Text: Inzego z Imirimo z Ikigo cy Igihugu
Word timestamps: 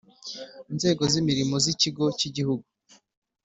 Inzego 0.71 1.03
z 1.11 1.13
Imirimo 1.21 1.55
z 1.63 1.65
Ikigo 1.73 2.05
cy 2.17 2.23
Igihugu 2.29 2.65